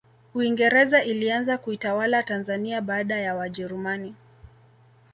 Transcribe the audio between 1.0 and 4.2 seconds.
ilianza kuitawala tanzania baada ya wajerumani